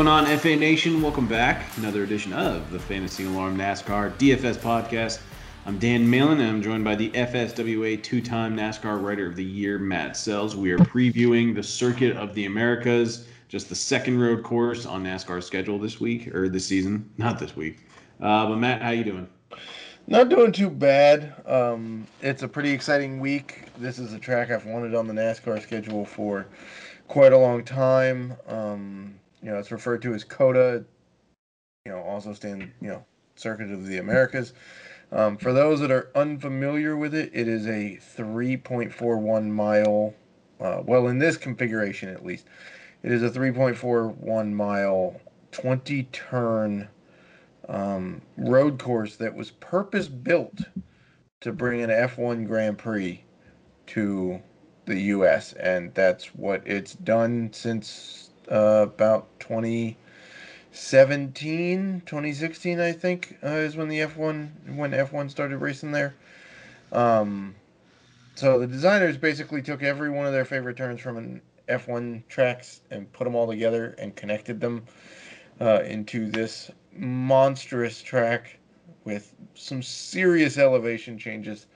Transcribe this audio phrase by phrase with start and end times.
[0.00, 1.02] Going on, FA Nation?
[1.02, 1.76] Welcome back.
[1.76, 5.20] Another edition of the Fantasy Alarm NASCAR DFS podcast.
[5.66, 9.44] I'm Dan Malin, and I'm joined by the FSWA two time NASCAR Writer of the
[9.44, 10.54] Year, Matt Selz.
[10.54, 15.44] We are previewing the Circuit of the Americas, just the second road course on NASCAR's
[15.44, 17.06] schedule this week, or this season.
[17.18, 17.80] Not this week.
[18.22, 19.28] Uh, but, Matt, how you doing?
[20.06, 21.34] Not doing too bad.
[21.44, 23.64] Um, it's a pretty exciting week.
[23.76, 26.46] This is a track I've wanted on the NASCAR schedule for
[27.06, 28.34] quite a long time.
[28.48, 30.84] Um, you know, it's referred to as COTA.
[31.86, 33.04] You know, also stand you know
[33.36, 34.52] Circuit of the Americas.
[35.12, 40.14] Um, for those that are unfamiliar with it, it is a 3.41 mile.
[40.60, 42.46] Uh, well, in this configuration at least,
[43.02, 45.20] it is a 3.41 mile,
[45.52, 46.88] 20 turn
[47.68, 50.60] um, road course that was purpose built
[51.40, 53.24] to bring an F1 Grand Prix
[53.86, 54.40] to
[54.84, 55.54] the U.S.
[55.54, 63.88] And that's what it's done since uh, about 2017, 2016, I think, uh, is when
[63.88, 66.14] the F1 when F1 started racing there.
[66.92, 67.54] Um,
[68.34, 72.80] so the designers basically took every one of their favorite turns from an F1 tracks
[72.90, 74.84] and put them all together and connected them
[75.60, 78.58] uh, into this monstrous track
[79.04, 81.66] with some serious elevation changes.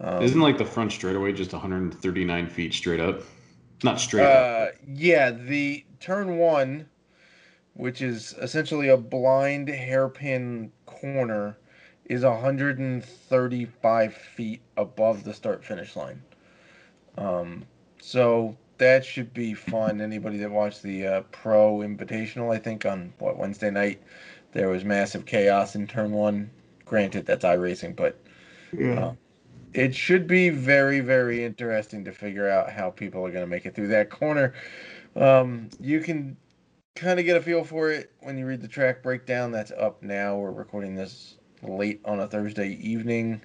[0.00, 3.22] Um, Isn't like the front straightaway just 139 feet straight up?
[3.82, 4.74] Not straight uh, up.
[4.86, 6.88] Yeah, the turn one,
[7.74, 11.58] which is essentially a blind hairpin corner,
[12.06, 16.22] is 135 feet above the start finish line.
[17.18, 17.64] Um,
[18.00, 20.00] so that should be fun.
[20.00, 24.02] Anybody that watched the uh, Pro Invitational, I think on what Wednesday night,
[24.52, 26.50] there was massive chaos in turn one.
[26.84, 28.18] Granted, that's iRacing, but
[28.72, 29.06] yeah.
[29.06, 29.14] Uh,
[29.74, 33.66] it should be very, very interesting to figure out how people are going to make
[33.66, 34.54] it through that corner.
[35.16, 36.36] Um, you can
[36.94, 39.50] kind of get a feel for it when you read the track breakdown.
[39.50, 40.36] That's up now.
[40.36, 43.42] We're recording this late on a Thursday evening.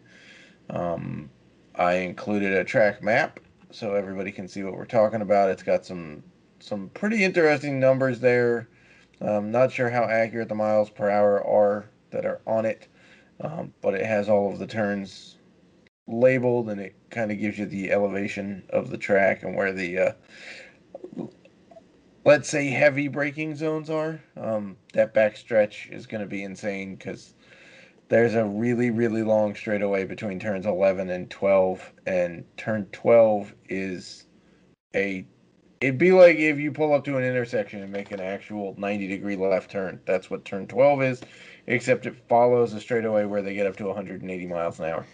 [0.69, 1.29] Um,
[1.75, 3.39] I included a track map
[3.71, 5.49] so everybody can see what we're talking about.
[5.49, 6.23] It's got some
[6.59, 8.67] some pretty interesting numbers there.
[9.21, 12.87] Um, not sure how accurate the miles per hour are that are on it,
[13.39, 15.37] um, but it has all of the turns
[16.07, 19.97] labeled and it kind of gives you the elevation of the track and where the
[19.97, 20.11] uh,
[22.25, 24.21] let's say heavy braking zones are.
[24.37, 27.33] Um, that backstretch is going to be insane because
[28.09, 34.25] there's a really really long straightaway between turns 11 and 12 and turn 12 is
[34.95, 35.25] a
[35.79, 39.07] It'd be like if you pull up to an intersection and make an actual 90
[39.07, 39.99] degree left turn.
[40.05, 41.21] That's what turn 12 is,
[41.65, 45.05] except it follows a straightaway where they get up to 180 miles an hour.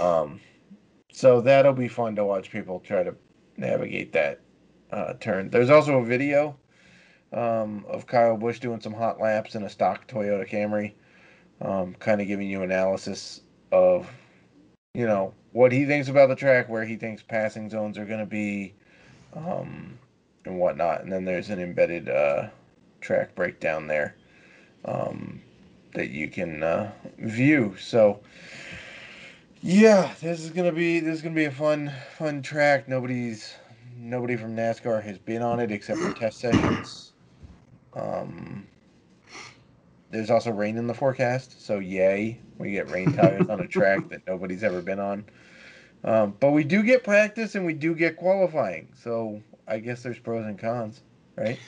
[0.00, 0.40] Um,
[1.12, 3.14] so that'll be fun to watch people try to
[3.56, 4.40] navigate that
[4.92, 5.50] uh, turn.
[5.50, 6.56] There's also a video
[7.32, 10.92] um, of Kyle Busch doing some hot laps in a stock Toyota Camry,
[11.60, 13.40] um, kind of giving you analysis
[13.72, 14.08] of,
[14.94, 18.20] you know, what he thinks about the track, where he thinks passing zones are going
[18.20, 18.74] to be
[19.34, 19.98] um,
[20.44, 21.02] and whatnot.
[21.02, 22.48] And then there's an embedded uh,
[23.00, 24.16] track breakdown there
[24.84, 25.42] um,
[25.94, 27.74] that you can uh, view.
[27.78, 28.20] So
[29.62, 32.88] yeah, this is gonna be this is gonna be a fun fun track.
[32.88, 33.54] Nobody's
[33.96, 37.12] nobody from NASCAR has been on it except for test sessions.
[37.94, 38.66] Um,
[40.10, 44.08] there's also rain in the forecast, so yay, we get rain tires on a track
[44.10, 45.24] that nobody's ever been on.
[46.04, 48.88] Um, but we do get practice and we do get qualifying.
[48.94, 51.02] So I guess there's pros and cons,
[51.36, 51.58] right?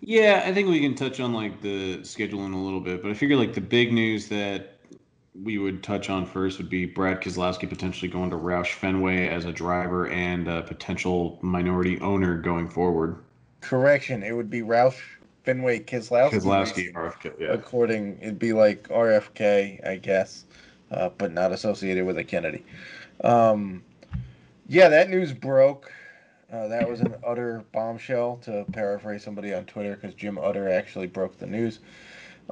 [0.00, 3.14] Yeah, I think we can touch on like the scheduling a little bit, but I
[3.14, 4.73] figure like the big news that
[5.42, 9.44] we would touch on first would be Brad Keselowski potentially going to Roush Fenway as
[9.44, 13.18] a driver and a potential minority owner going forward.
[13.60, 15.00] Correction, it would be Roush
[15.44, 16.30] Fenway Keselowski.
[16.30, 17.48] Keselowski, RFK, yeah.
[17.48, 20.44] According, it'd be like RFK, I guess,
[20.92, 22.64] uh, but not associated with a Kennedy.
[23.22, 23.82] Um,
[24.68, 25.92] yeah, that news broke.
[26.52, 31.08] Uh, that was an utter bombshell, to paraphrase somebody on Twitter, because Jim Utter actually
[31.08, 31.80] broke the news.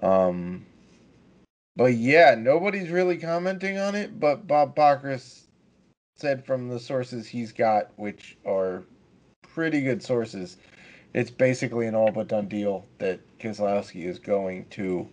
[0.03, 0.67] Um,
[1.77, 4.19] but yeah, nobody's really commenting on it.
[4.19, 5.43] But Bob Pockrass
[6.17, 8.83] said from the sources he's got, which are
[9.43, 10.57] pretty good sources,
[11.15, 15.09] it's basically an all but done deal that Keselowski is going to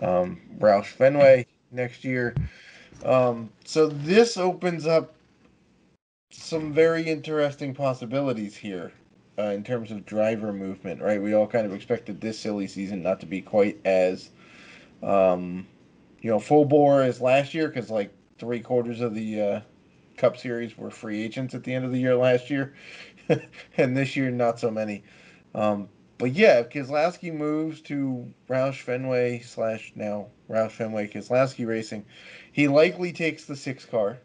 [0.00, 2.34] um, Roush Fenway next year.
[3.04, 5.14] Um, so this opens up
[6.30, 8.92] some very interesting possibilities here
[9.38, 11.20] uh, in terms of driver movement, right?
[11.20, 14.30] We all kind of expected this silly season not to be quite as,
[15.02, 15.66] um,
[16.20, 19.60] you know, full bore as last year because like three quarters of the uh,
[20.16, 22.74] Cup Series were free agents at the end of the year last year,
[23.76, 25.04] and this year not so many.
[25.54, 32.04] Um, but yeah, if Keselowski moves to Roush Fenway slash now Roush Fenway Keselowski Racing,
[32.52, 34.18] he likely takes the six car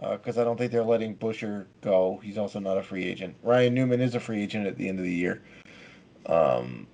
[0.00, 2.20] because uh, I don't think they're letting Buescher go.
[2.22, 3.34] He's also not a free agent.
[3.42, 5.42] Ryan Newman is a free agent at the end of the year.
[6.26, 6.86] Um,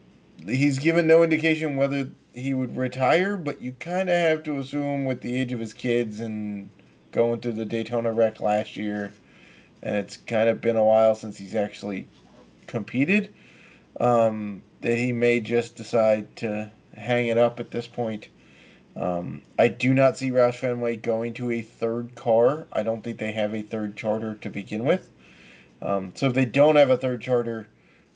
[0.46, 5.04] he's given no indication whether he would retire, but you kind of have to assume
[5.04, 6.68] with the age of his kids and
[7.12, 9.12] going through the Daytona wreck last year,
[9.82, 12.08] and it's kind of been a while since he's actually
[12.66, 13.32] competed,
[14.00, 18.28] um, that he may just decide to hang it up at this point.
[18.96, 22.66] Um, I do not see Roush Fenway going to a third car.
[22.72, 25.08] I don't think they have a third charter to begin with.
[25.82, 27.68] Um, so if they don't have a third charter,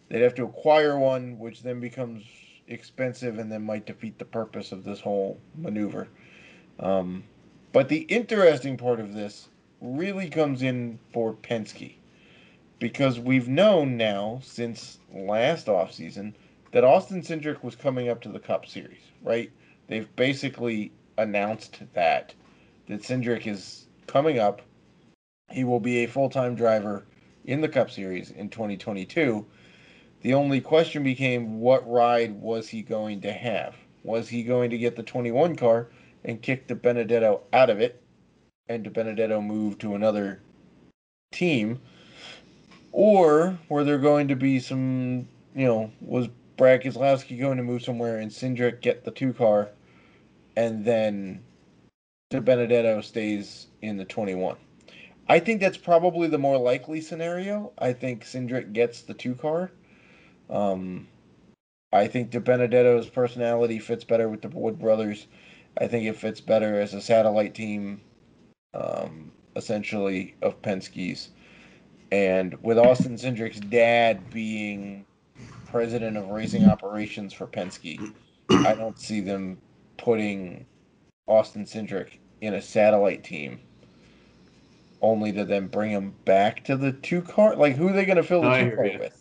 [0.09, 2.25] they'd have to acquire one, which then becomes
[2.69, 6.09] expensive and then might defeat the purpose of this whole maneuver.
[6.79, 7.25] Um,
[7.73, 9.49] but the interesting part of this
[9.81, 11.94] really comes in for Penske
[12.79, 16.35] because we've known now since last offseason
[16.73, 19.50] that Austin Cindric was coming up to the Cup Series, right?
[19.88, 22.32] they've basically announced that
[22.87, 24.62] that Cindric is coming up.
[25.50, 27.05] He will be a full-time driver
[27.44, 29.44] in the Cup Series in 2022.
[30.23, 33.76] The only question became what ride was he going to have?
[34.03, 35.88] Was he going to get the 21 car
[36.25, 38.03] and kick DiBenedetto out of it
[38.69, 40.41] and DiBenedetto move to another
[41.31, 41.81] team?
[42.91, 47.82] Or were there going to be some, you know, was Brad Keselowski going to move
[47.82, 49.69] somewhere and Cindric get the two car
[50.56, 51.41] and then
[52.32, 54.56] DiBenedetto stays in the 21.
[55.29, 57.73] I think that's probably the more likely scenario.
[57.79, 59.71] I think Cindric gets the two car.
[60.50, 61.06] Um,
[61.93, 65.27] I think DiBenedetto's personality fits better with the Wood brothers.
[65.81, 68.00] I think it fits better as a satellite team,
[68.75, 71.31] um, essentially, of Penske's.
[72.11, 75.05] And with Austin Cindric's dad being
[75.67, 78.15] president of racing operations for Penske,
[78.50, 79.59] I don't see them
[79.99, 80.67] putting
[81.27, 83.61] Austin Cindric in a satellite team
[85.00, 87.55] only to then bring him back to the two car.
[87.56, 89.18] Like, who are they going to fill the no, two car with?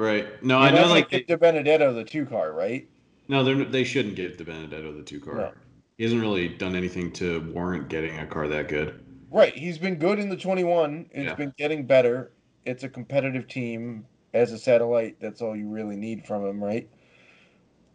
[0.00, 0.42] Right.
[0.42, 0.88] No, I know.
[0.88, 2.88] Like they, Benedetto the two car, right?
[3.28, 5.34] No, they they shouldn't give Benedetto the two car.
[5.34, 5.52] No.
[5.98, 9.04] He hasn't really done anything to warrant getting a car that good.
[9.30, 9.54] Right.
[9.54, 11.10] He's been good in the 21.
[11.12, 11.34] It's yeah.
[11.34, 12.32] been getting better.
[12.64, 15.20] It's a competitive team as a satellite.
[15.20, 16.88] That's all you really need from him, right?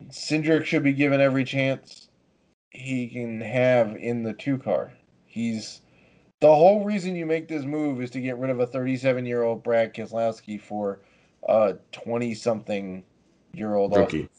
[0.10, 2.10] Cindric should be given every chance
[2.70, 4.94] he can have in the two car.
[5.26, 5.82] He's
[6.40, 9.42] the whole reason you make this move is to get rid of a 37 year
[9.42, 11.00] old Brad Keselowski for
[11.48, 13.04] a 20 something
[13.54, 14.30] year old rookie.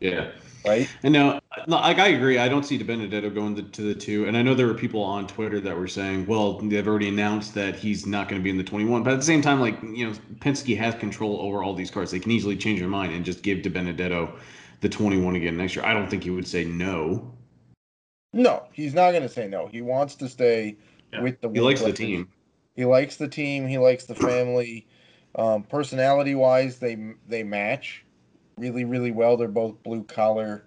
[0.00, 0.32] Yeah.
[0.66, 0.88] Right.
[1.02, 4.26] And now, like I agree, I don't see DiBenedetto going to, to, the two.
[4.26, 7.54] And I know there were people on Twitter that were saying, well, they've already announced
[7.54, 9.02] that he's not going to be in the 21.
[9.02, 12.10] But at the same time, like you know, Penske has control over all these cars.
[12.10, 14.34] They can easily change their mind and just give DiBenedetto
[14.80, 15.84] the 21 again next year.
[15.84, 17.34] I don't think he would say no.
[18.32, 19.68] No, he's not going to say no.
[19.68, 20.76] He wants to stay
[21.12, 21.22] yeah.
[21.22, 21.50] with the.
[21.50, 22.28] He likes the team.
[22.74, 23.68] He likes the team.
[23.68, 24.86] He likes the family.
[25.36, 28.04] Um, personality wise, they they match
[28.58, 29.36] really really well.
[29.36, 30.64] They're both blue collar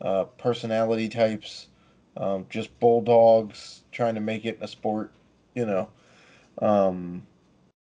[0.00, 1.68] uh, personality types.
[2.16, 5.12] Um, just bulldogs trying to make it in a sport.
[5.54, 5.88] You know,
[6.62, 7.26] um,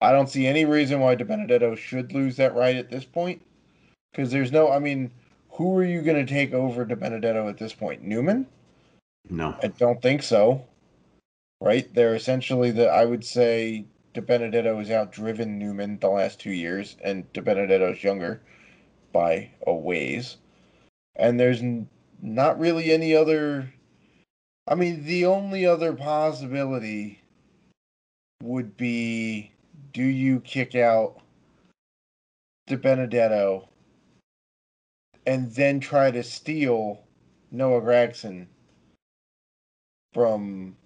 [0.00, 3.42] I don't see any reason why DiBenedetto should lose that right at this point.
[4.11, 5.11] Because there's no, I mean,
[5.50, 8.02] who are you going to take over DiBenedetto at this point?
[8.02, 8.47] Newman?
[9.28, 9.57] No.
[9.62, 10.64] I don't think so.
[11.61, 11.92] Right?
[11.95, 17.31] They're essentially the I would say DiBenedetto has outdriven Newman the last two years, and
[17.33, 18.42] DiBenedetto's younger
[19.12, 20.37] by a ways.
[21.16, 21.62] And there's
[22.21, 23.73] not really any other.
[24.66, 27.23] I mean, the only other possibility
[28.42, 29.52] would be
[29.92, 31.21] do you kick out
[32.69, 33.66] DiBenedetto
[35.26, 37.04] and then try to steal
[37.50, 38.47] Noah Gragson
[40.12, 40.76] from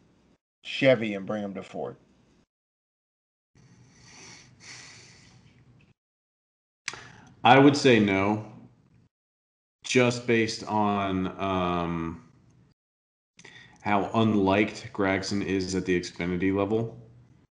[0.62, 1.97] Chevy and bring him to Ford?
[7.47, 8.45] I would say no,
[9.85, 12.25] just based on um,
[13.83, 16.99] how unliked Gragson is at the Xfinity level.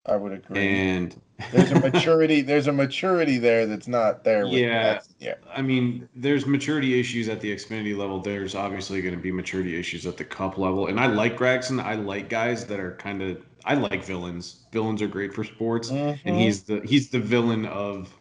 [0.04, 0.58] I would agree.
[0.58, 1.14] And
[1.52, 2.40] there's a maturity.
[2.40, 4.46] there's a maturity there that's not there.
[4.46, 5.34] yeah, yeah.
[5.54, 8.18] I mean, there's maturity issues at the Xfinity level.
[8.18, 10.88] There's obviously going to be maturity issues at the Cup level.
[10.88, 11.80] And I like Gragson.
[11.80, 13.46] I like guys that are kind of.
[13.64, 14.64] I like villains.
[14.72, 16.28] Villains are great for sports, mm-hmm.
[16.28, 18.12] and he's the he's the villain of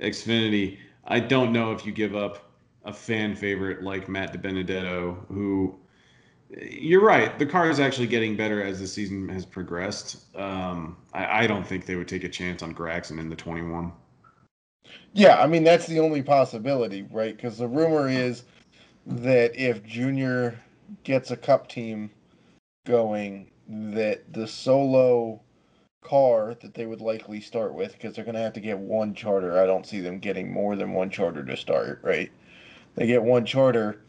[0.00, 0.78] Xfinity.
[1.04, 2.50] I don't know if you give up
[2.84, 5.78] a fan favorite like Matt DiBenedetto, who
[6.60, 7.38] you're right.
[7.38, 10.36] The car is actually getting better as the season has progressed.
[10.36, 13.92] Um, I, I, don't think they would take a chance on Gragson in the 21.
[15.12, 17.34] Yeah, I mean that's the only possibility, right?
[17.34, 18.44] Because the rumor is
[19.06, 20.60] that if Junior
[21.02, 22.10] gets a cup team
[22.86, 25.40] going, that the solo
[26.04, 29.14] car that they would likely start with, because they're going to have to get one
[29.14, 29.60] charter.
[29.60, 32.30] I don't see them getting more than one charter to start, right?
[32.94, 34.00] They get one charter.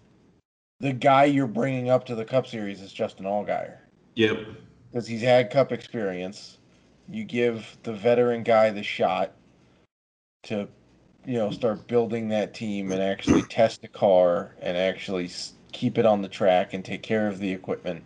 [0.80, 3.78] The guy you're bringing up to the Cup Series is Justin Allgaier.
[4.16, 4.46] Yep.
[4.92, 6.60] Because he's had Cup experience.
[7.10, 9.32] You give the veteran guy the shot
[10.44, 10.68] to,
[11.25, 15.30] you know, start building that team and actually test the car and actually
[15.72, 18.04] keep it on the track and take care of the equipment.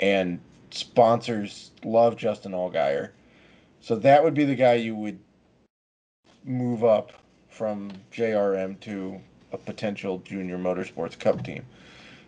[0.00, 3.10] And sponsors love Justin Allgaier.
[3.82, 5.18] So that would be the guy you would
[6.44, 7.10] move up
[7.48, 9.20] from JRM to
[9.52, 11.64] a potential junior motorsports cup team.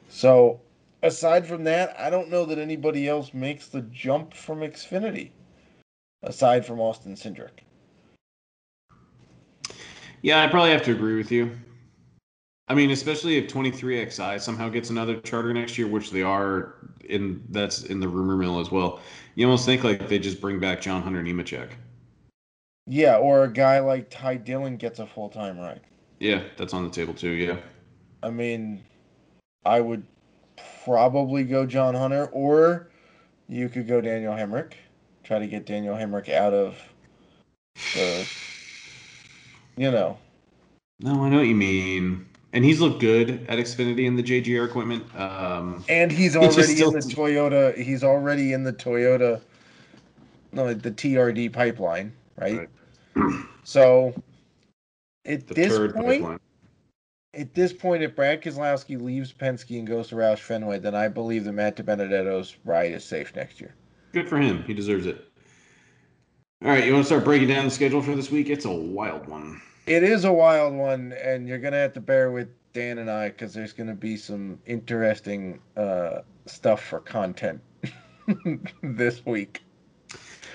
[0.08, 0.60] So
[1.02, 5.30] aside from that, I don't know that anybody else makes the jump from Xfinity
[6.24, 7.62] aside from Austin Cindric.
[10.22, 11.56] Yeah, I probably have to agree with you.
[12.68, 17.44] I mean, especially if 23XI somehow gets another charter next year, which they are in
[17.50, 19.00] that's in the rumor mill as well.
[19.34, 21.70] You almost think like they just bring back John Hunter Nemechek.
[22.86, 25.82] Yeah, or a guy like Ty Dillon gets a full time ride.
[26.20, 27.30] Yeah, that's on the table too.
[27.30, 27.56] Yeah.
[28.22, 28.82] I mean,
[29.66, 30.04] I would
[30.84, 32.88] probably go John Hunter, or
[33.46, 34.72] you could go Daniel Hemric.
[35.22, 36.78] Try to get Daniel Hemric out of
[37.94, 38.26] the,
[39.76, 40.16] you know.
[41.00, 44.64] No, I know what you mean and he's looked good at Xfinity and the JGR
[44.64, 45.04] equipment.
[45.18, 47.76] Um, and he's already he in the Toyota.
[47.76, 49.42] He's already in the Toyota,
[50.52, 52.68] no, the TRD pipeline, right?
[53.16, 53.44] right.
[53.66, 54.12] So
[55.24, 56.38] at the this point, pipeline.
[57.32, 61.08] at this point, if Brad Keselowski leaves Penske and goes to Roush Fenway, then I
[61.08, 63.74] believe that Matt DiBenedetto's ride is safe next year.
[64.12, 64.62] Good for him.
[64.64, 65.24] He deserves it.
[66.62, 68.50] All right, you want to start breaking down the schedule for this week?
[68.50, 69.62] It's a wild one.
[69.86, 73.28] It is a wild one, and you're gonna have to bear with Dan and I
[73.28, 77.60] because there's gonna be some interesting uh, stuff for content
[78.82, 79.62] this week.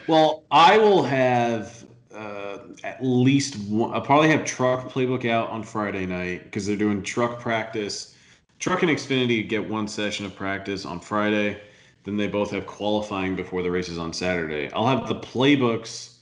[0.08, 3.94] Well, I will have uh, at least one.
[3.94, 8.16] I'll probably have truck playbook out on Friday night because they're doing truck practice.
[8.58, 11.62] Truck and Xfinity get one session of practice on Friday.
[12.04, 14.72] Then they both have qualifying before the races on Saturday.
[14.74, 16.16] I'll have the playbooks.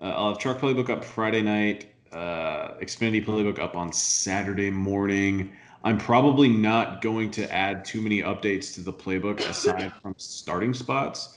[0.00, 5.52] Uh, I'll have truck playbook up Friday night uh, Xfinity Playbook up on Saturday morning.
[5.84, 10.74] I'm probably not going to add too many updates to the playbook aside from starting
[10.74, 11.36] spots.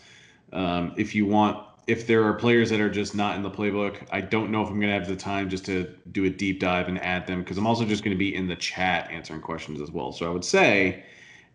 [0.53, 3.97] Um, if you want, if there are players that are just not in the playbook,
[4.11, 6.59] I don't know if I'm going to have the time just to do a deep
[6.59, 9.41] dive and add them because I'm also just going to be in the chat answering
[9.41, 10.11] questions as well.
[10.11, 11.03] So I would say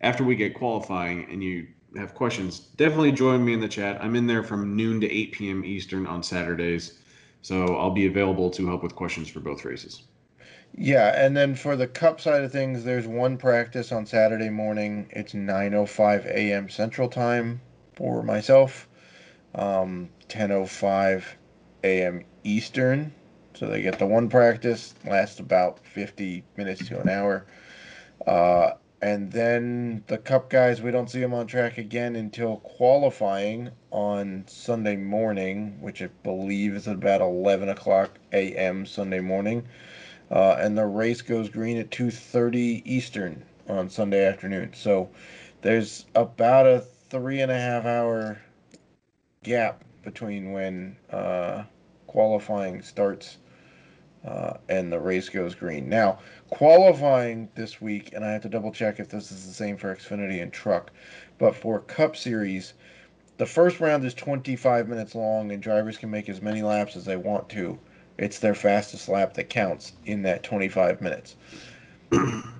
[0.01, 4.01] after we get qualifying and you have questions, definitely join me in the chat.
[4.03, 5.65] I'm in there from noon to 8 p.m.
[5.65, 6.99] Eastern on Saturdays.
[7.41, 10.03] So I'll be available to help with questions for both races.
[10.77, 15.07] Yeah, and then for the cup side of things, there's one practice on Saturday morning.
[15.11, 16.69] It's 9:05 a.m.
[16.69, 17.61] Central Time
[17.95, 18.87] for myself.
[19.55, 21.23] Um, 10:05
[21.83, 22.23] a.m.
[22.43, 23.13] Eastern.
[23.53, 27.45] So they get the one practice, lasts about 50 minutes to an hour.
[28.25, 28.71] Uh,
[29.01, 34.43] and then the Cup guys, we don't see them on track again until qualifying on
[34.47, 38.85] Sunday morning, which I believe is about 11 o'clock a.m.
[38.85, 39.67] Sunday morning.
[40.29, 44.71] Uh, and the race goes green at 2.30 Eastern on Sunday afternoon.
[44.73, 45.09] So
[45.61, 48.39] there's about a three and a half hour
[49.43, 51.63] gap between when uh,
[52.07, 53.37] qualifying starts
[54.25, 55.89] uh, and the race goes green.
[55.89, 59.77] Now, qualifying this week, and I have to double check if this is the same
[59.77, 60.91] for Xfinity and Truck,
[61.37, 62.73] but for Cup Series,
[63.37, 67.05] the first round is 25 minutes long, and drivers can make as many laps as
[67.05, 67.79] they want to.
[68.17, 71.35] It's their fastest lap that counts in that 25 minutes.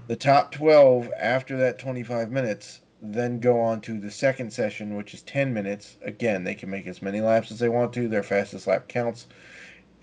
[0.07, 5.13] the top 12 after that 25 minutes then go on to the second session, which
[5.13, 5.97] is 10 minutes.
[6.03, 8.07] Again, they can make as many laps as they want to.
[8.07, 9.27] Their fastest lap counts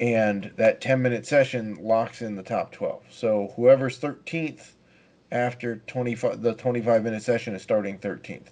[0.01, 3.03] and that 10 minute session locks in the top 12.
[3.11, 4.73] So whoever's 13th
[5.33, 8.47] after 25 the 25 minute session is starting 13th.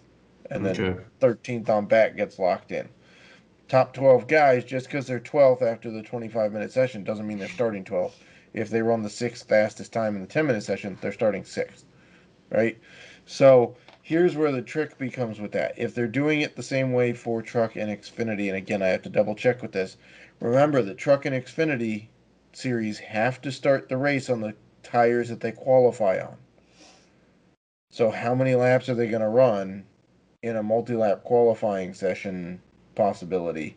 [0.51, 1.01] And then okay.
[1.21, 2.89] 13th on back gets locked in.
[3.69, 7.49] Top 12 guys just cuz they're 12th after the 25 minute session doesn't mean they're
[7.49, 8.15] starting 12th.
[8.53, 11.85] If they run the 6th fastest time in the 10 minute session, they're starting 6th.
[12.51, 12.79] Right?
[13.27, 15.75] So here's where the trick becomes with that.
[15.77, 19.03] If they're doing it the same way for truck and Xfinity, and again, I have
[19.03, 19.97] to double check with this,
[20.41, 22.09] Remember, the Truck and Xfinity
[22.53, 26.37] series have to start the race on the tires that they qualify on.
[27.91, 29.85] So, how many laps are they going to run
[30.43, 32.61] in a multi lap qualifying session
[32.95, 33.77] possibility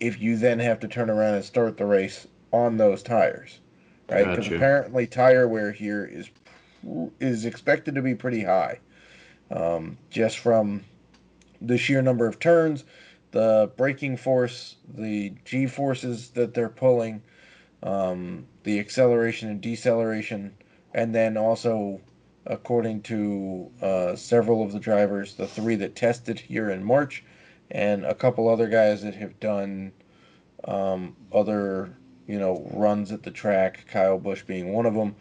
[0.00, 3.60] if you then have to turn around and start the race on those tires?
[4.08, 4.28] right?
[4.28, 4.56] Because Gotcha.
[4.56, 6.30] apparently tire wear here is
[7.20, 8.78] is expected to be pretty high,
[9.50, 10.84] um, just from
[11.60, 12.84] the sheer number of turns,
[13.32, 17.22] the braking force, the G forces that they're pulling,
[17.82, 20.54] um, the acceleration and deceleration,
[20.94, 22.00] and then also,
[22.46, 27.24] according to uh, several of the drivers, the three that tested here in March,
[27.70, 29.92] and a couple other guys that have done
[30.64, 35.14] um, other you know runs at the track, Kyle Busch being one of them.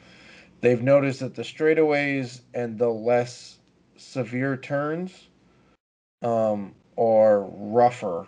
[0.61, 3.59] They've noticed that the straightaways and the less
[3.97, 5.27] severe turns
[6.21, 8.27] um, are rougher,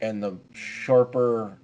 [0.00, 1.58] and the sharper,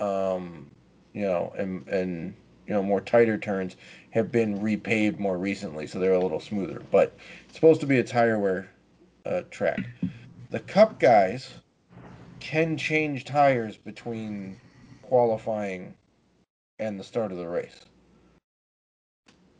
[0.00, 0.70] um,
[1.12, 2.34] you know, and and
[2.66, 3.76] you know more tighter turns
[4.10, 6.82] have been repaved more recently, so they're a little smoother.
[6.90, 8.70] But it's supposed to be a tire wear
[9.26, 9.80] uh, track.
[10.50, 11.50] The Cup guys
[12.40, 14.60] can change tires between
[15.02, 15.94] qualifying
[16.78, 17.80] and the start of the race.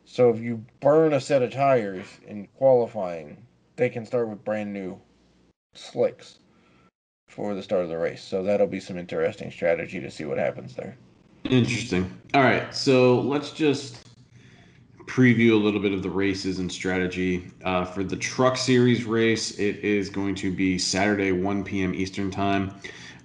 [0.05, 4.73] So if you burn a set of tires in qualifying, they can start with brand
[4.73, 4.99] new
[5.73, 6.39] slicks
[7.27, 8.23] for the start of the race.
[8.23, 10.97] So that'll be some interesting strategy to see what happens there.
[11.45, 12.11] Interesting.
[12.33, 14.07] All right, so let's just
[15.05, 17.51] preview a little bit of the races and strategy.
[17.63, 21.93] Uh, for the Truck Series race, it is going to be Saturday, 1 p.m.
[21.95, 22.73] Eastern Time.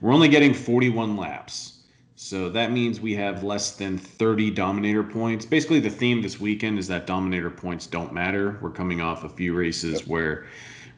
[0.01, 1.71] We're only getting 41 laps.
[2.15, 5.45] So that means we have less than 30 Dominator points.
[5.45, 8.59] Basically, the theme this weekend is that Dominator points don't matter.
[8.63, 10.09] We're coming off a few races Yep.
[10.09, 10.47] where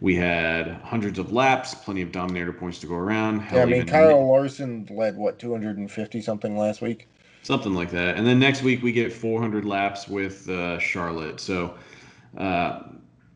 [0.00, 3.42] we had hundreds of laps, plenty of Dominator points to go around.
[3.52, 7.08] Yeah, I mean Kyle Larson led what 250 something last week.
[7.42, 8.16] something like that.
[8.16, 11.40] And then next week we get 400 laps with uh, Charlotte.
[11.40, 11.74] So
[12.36, 12.82] uh,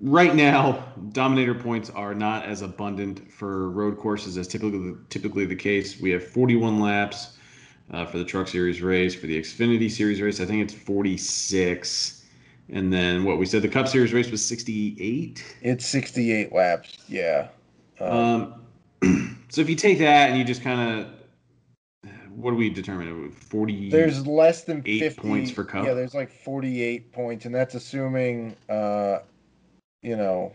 [0.01, 5.57] right now, Dominator points are not as abundant for road courses as typically typically the
[5.57, 6.01] case.
[6.01, 7.39] We have 41 laps
[7.93, 9.15] uh, for the Truck Series race.
[9.15, 12.20] For the Xfinity Series race, I think it's 46.
[12.73, 15.57] And then what we said, the Cup Series race was 68.
[15.63, 16.99] It's 68 laps.
[17.09, 17.49] Yeah.
[17.99, 18.55] Um,
[19.03, 23.31] Um, so if you take that and you just kind of, what do we determine?
[23.33, 23.91] 40.
[23.91, 25.85] there's less than 50 points for Cup.
[25.85, 29.19] Yeah, there's like 48 points, and that's assuming, uh,
[30.03, 30.53] you know,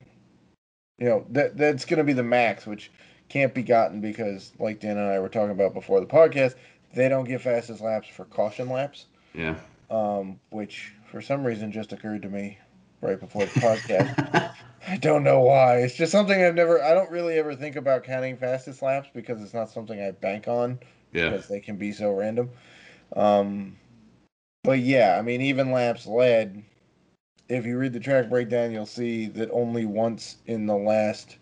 [0.98, 2.90] you know that that's going to be the max, which
[3.30, 6.56] can't be gotten because, like Dan and I were talking about before the podcast,
[6.94, 9.56] they don't get fastest laps for caution laps, yeah.
[9.92, 12.58] um, which for some reason just occurred to me
[13.00, 14.54] right before the podcast.
[14.90, 15.78] I don't know why.
[15.78, 16.84] It's just something I've never.
[16.84, 20.50] I don't really ever think about counting fastest laps because it's not something I bank
[20.50, 20.78] on
[21.14, 21.30] yeah.
[21.30, 22.50] because they can be so random.
[23.16, 23.78] Um,
[24.66, 26.62] but yeah, I mean, even laps led.
[27.48, 31.38] If you read the track breakdown, you'll see that only once in the last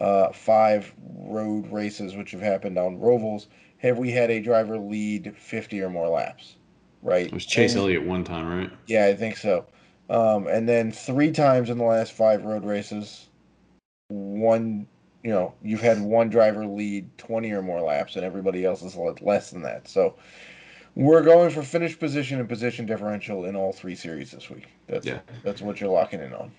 [0.00, 3.46] uh, five road races, which have happened on Rovals,
[3.78, 6.56] have we had a driver lead 50 or more laps.
[7.06, 7.26] Right?
[7.26, 8.70] It was Chase And- Elliott one time, right?
[8.88, 9.64] yeah, I think so.
[10.10, 13.28] Um, and then three times in the last five road races,
[14.08, 14.86] one,
[15.22, 18.96] you know, you've had one driver lead 20 or more laps, and everybody else has
[18.96, 19.86] led less than that.
[19.88, 20.14] So
[20.96, 24.66] we're going for finish position and position differential in all three series this week.
[24.88, 25.20] That's Yeah.
[25.44, 26.50] that's what you're locking in on.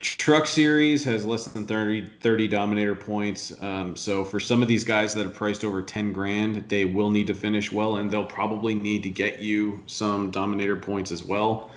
[0.00, 3.52] Truck Series has less than 30, 30 Dominator points.
[3.62, 7.10] Um, so for some of these guys that are priced over 10 grand, they will
[7.10, 11.24] need to finish well, and they'll probably need to get you some Dominator points as
[11.24, 11.70] well.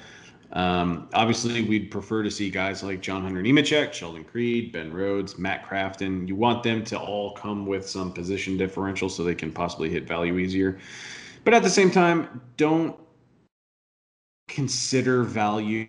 [0.51, 5.37] Um, obviously, we'd prefer to see guys like John Hunter Nemechek, Sheldon Creed, Ben Rhodes,
[5.37, 6.27] Matt Crafton.
[6.27, 10.07] You want them to all come with some position differential so they can possibly hit
[10.07, 10.79] value easier.
[11.45, 12.99] But at the same time, don't
[14.59, 15.87] consider value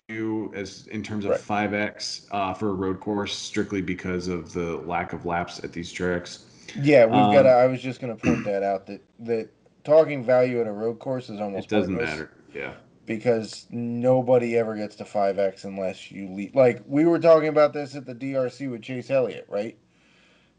[0.55, 1.39] as in terms of Right.
[1.41, 5.91] 5x uh, for a road course strictly because of the lack of laps at these
[5.91, 6.45] tracks.
[6.81, 7.43] Yeah, we've Um, got.
[7.43, 9.49] to I was just going to point that out that that
[9.83, 12.31] talking value at a road course is almost It doesn't matter.
[12.53, 12.73] Yeah.
[13.05, 16.55] because nobody ever gets to 5x unless you lead.
[16.55, 19.77] Like we were talking about this at the DRC with Chase Elliott, right?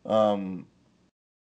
[0.05, 0.67] Um,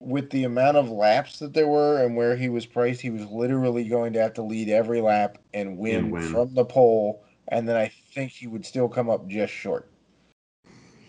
[0.00, 3.26] with the amount of laps that there were and where he was priced, he was
[3.26, 6.22] literally going to have to lead every lap and win, And win.
[6.22, 9.88] from the pole, and then I think he would still come up just short.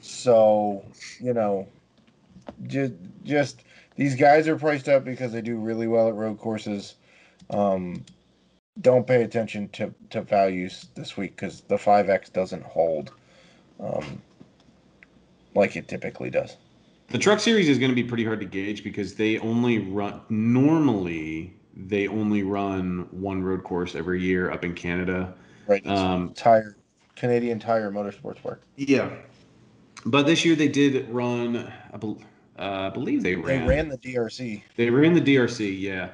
[0.02, 0.84] So,
[1.20, 1.68] you know,
[2.68, 3.64] just just
[3.96, 6.96] these guys are priced up because they do really well at road courses.
[7.50, 8.04] Um,
[8.82, 13.12] don't pay attention to, to values this week because the 5x doesn't hold
[13.80, 14.22] um,
[15.54, 16.56] like it typically does.
[17.12, 20.22] The truck series is going to be pretty hard to gauge because they only run
[20.30, 21.56] normally
[21.88, 25.34] they only run one road course every year up in Canada.
[25.68, 25.86] Right.
[25.88, 26.76] Um, tire
[27.16, 28.62] Canadian Tire Motorsports Park.
[28.76, 29.10] Yeah.
[30.06, 32.18] But this year they did run I, bel
[32.58, 33.46] uh, I believe they ran.
[33.46, 34.62] They ran ran the DRC.
[34.76, 36.10] They in the DRC, yeah.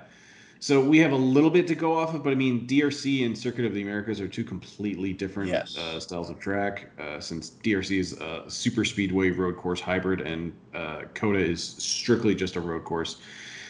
[0.65, 3.37] So we have a little bit to go off of, but I mean, DRC and
[3.37, 5.77] Circuit of the Americas are two completely different Yes.
[5.77, 6.89] uh, styles of track.
[6.99, 12.33] Uh, since DRC is a super speedway road course hybrid, and uh, COTA is strictly
[12.33, 13.17] just a road course.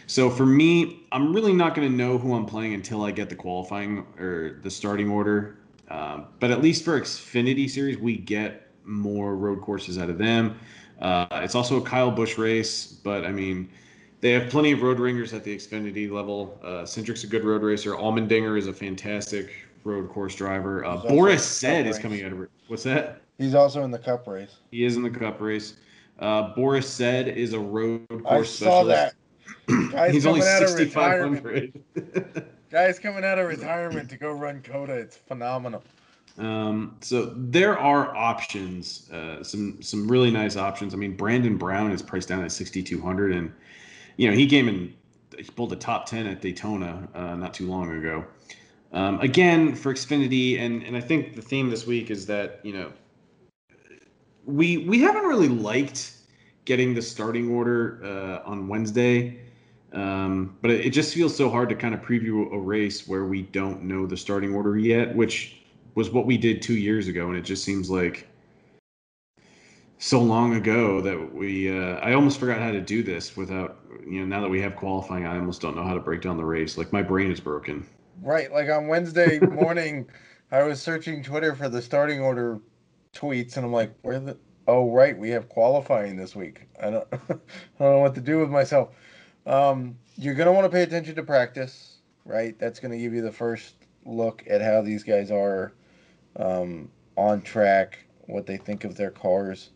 [0.08, 3.28] So for me, I'm really not going to know who I'm playing until I get
[3.28, 5.58] the qualifying or the starting order.
[5.90, 10.58] Um, but at least for Xfinity Series, we get more road courses out of them.
[11.02, 13.70] Uh, it's also a Kyle Busch race, but I mean,
[14.26, 16.60] they have plenty of road ringers at the Xfinity level.
[16.64, 17.92] Uh, Cindric's a good road racer.
[17.92, 19.52] Allmendinger is a fantastic
[19.84, 20.84] road course driver.
[20.84, 23.22] Uh, Boris Said is coming out of what's that?
[23.38, 24.56] He's also in the Cup race.
[24.72, 25.76] He is in the Cup race.
[26.18, 29.16] Uh, Boris Said is a road course I saw specialist.
[29.68, 29.92] that.
[29.92, 32.50] Guy's He's only out of 6,500.
[32.72, 34.94] Guy's coming out of retirement to go run COTA.
[34.94, 35.84] It's phenomenal.
[36.40, 40.96] Um, so there are options, uh, some some really nice options.
[40.96, 43.54] I mean, Brandon Brown is priced down at 6,200, and
[44.18, 44.94] you know he came in,
[45.38, 48.26] he pulled a top 10 at Daytona uh, not too long ago.
[48.94, 52.74] Um, again, for Xfinity, and and I think the theme this week is that you
[52.74, 52.92] know
[54.46, 56.14] we we haven't really liked
[56.66, 59.40] getting the starting order uh, on Wednesday.
[59.94, 63.26] Um, but it, it just feels so hard to kind of preview a race where
[63.26, 65.62] we don't know the starting order yet, which
[65.96, 68.28] was what we did two years ago, and it just seems like
[69.98, 71.70] so long ago that we.
[71.70, 74.26] Uh, I almost forgot how to do this without you know.
[74.26, 76.78] Now that we have qualifying, I almost don't know how to break down the race.
[76.78, 77.86] Like my brain is broken.
[78.22, 80.08] Right, like on Wednesday morning,
[80.52, 82.60] I was searching Twitter for the starting order
[83.14, 84.38] tweets, and I'm like, "Where the?
[84.68, 86.68] Oh, right, we have qualifying this week.
[86.82, 87.40] I don't, I don't
[87.80, 88.90] know what to do with myself."
[89.46, 92.58] Um, you're gonna want to pay attention to practice, right?
[92.60, 95.74] That's gonna give you the first look at how these guys are
[96.38, 99.72] um, on track, what they think of their cars.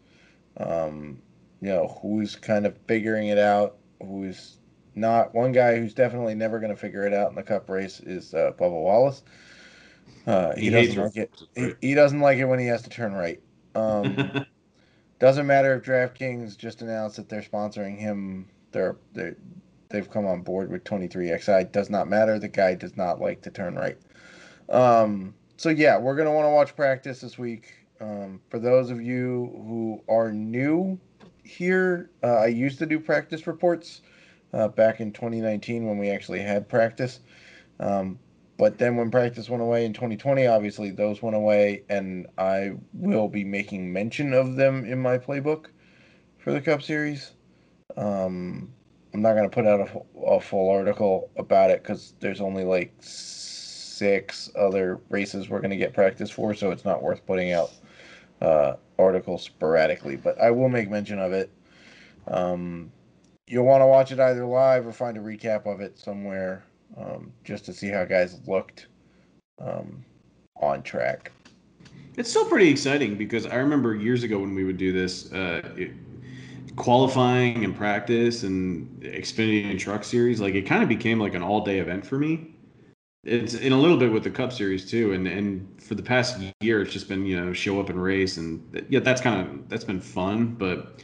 [0.60, 1.22] Um,
[1.62, 4.58] you know, who's kind of figuring it out, who's
[4.96, 5.34] not.
[5.34, 8.34] One guy who's definitely never going to figure it out in the Cup race is
[8.34, 9.24] uh, Bubba Wallace.
[10.26, 11.42] Uh, he, hates doesn't like it.
[11.56, 13.42] He, he doesn't like it when he has to turn right.
[13.76, 14.46] Um,
[15.20, 18.50] doesn't matter if DraftKings just announced that they're sponsoring him.
[18.72, 19.34] They're they
[19.90, 21.72] they've come on board with 23xi.
[21.72, 22.40] Does not matter.
[22.40, 23.98] The guy does not like to turn right.
[24.70, 27.74] Um, so yeah, we're gonna want to watch practice this week.
[28.02, 31.00] Um, for those of you who are new
[31.44, 34.02] here, uh, I used to do practice reports
[34.54, 37.20] uh, back in 2019 when we actually had practice.
[37.80, 38.20] Um,
[38.58, 43.30] but then when practice went away in 2020, obviously those went away, and I will
[43.30, 45.68] be making mention of them in my playbook
[46.38, 47.32] for the Cup Series.
[47.96, 48.70] Um,
[49.14, 52.64] I'm not going to put out a, a full article about it because there's only
[52.64, 57.54] like six other races we're going to get practice for, so it's not worth putting
[57.54, 57.72] out
[58.42, 60.16] uh, articles sporadically.
[60.16, 61.52] But I will make mention of it.
[62.28, 62.92] Um,
[63.48, 66.64] you'll want to watch it either live or find a recap of it somewhere
[66.98, 68.88] um, just to see how guys looked
[69.60, 70.04] um,
[70.62, 71.32] on track.
[72.18, 75.62] It's still pretty exciting because I remember years ago when we would do this, uh,
[75.78, 75.92] it,
[76.76, 80.42] qualifying and practice and Xfinity and Truck Series.
[80.42, 82.54] Like it kind of became like an all day event for me.
[83.30, 86.40] It's in a little bit with the Cup Series too, and and for the past
[86.62, 89.70] year, it's just been you know show up and race, and yeah, that's kind of
[89.70, 91.02] that's been fun, but.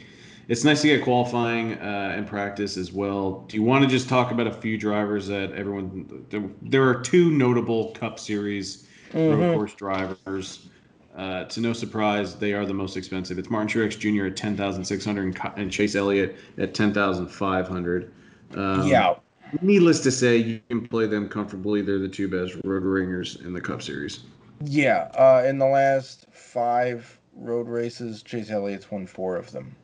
[0.48, 3.44] It's nice to get qualifying uh, and practice as well.
[3.48, 6.24] Do you want to just talk about a few drivers that everyone?
[6.30, 10.68] There, there are two notable Cup Series road course drivers.
[11.16, 13.38] Uh, to no surprise, they are the most expensive.
[13.38, 14.26] It's Martin Truex Jr.
[14.26, 18.12] at ten thousand six hundred and, and Chase Elliott at ten thousand five hundred.
[18.54, 19.14] Um, yeah,
[19.62, 21.80] Needless to say, you can play them comfortably.
[21.82, 24.20] They're the two best road ringers in the Cup Series.
[24.64, 25.10] yeah.
[25.14, 29.74] Uh, in the last five road races, Chase Elliott's won four of them.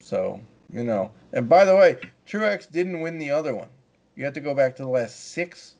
[0.00, 0.40] So
[0.72, 3.68] you know, and by the way, Truex didn't win the other one.
[4.16, 5.74] You have to go back to the last six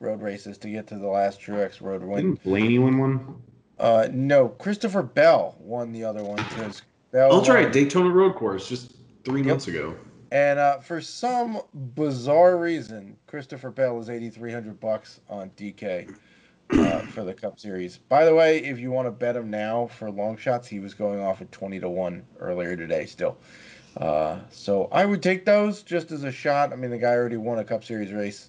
[0.00, 2.16] road races to get to the last Truex road win.
[2.34, 3.36] Didn't Blaney win one?
[3.78, 7.28] Uh, no, Christopher Bell won the other one because Bell.
[7.32, 7.64] Oh, that's right.
[7.64, 9.46] won- Daytona Road Course just three Yep.
[9.48, 9.94] months ago.
[10.32, 11.60] And uh, for some
[11.94, 16.16] bizarre reason, Christopher Bell is eighty three hundred bucks on DK
[16.70, 17.98] uh, for the Cup Series.
[17.98, 20.94] By the way, if you want to bet him now for long shots, he was
[20.94, 23.04] going off at twenty to one earlier today.
[23.04, 23.36] Still,
[23.98, 26.72] uh, so I would take those just as a shot.
[26.72, 28.48] I mean, the guy already won a Cup Series race